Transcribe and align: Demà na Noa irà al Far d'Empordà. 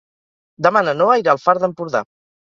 Demà 0.67 0.81
na 0.87 0.95
Noa 1.03 1.19
irà 1.25 1.33
al 1.37 1.43
Far 1.45 1.57
d'Empordà. 1.61 2.05